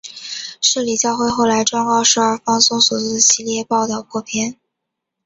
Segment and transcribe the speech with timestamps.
[0.61, 4.59] 摄理教会后来状告首尔放送所做的系列报导偏颇。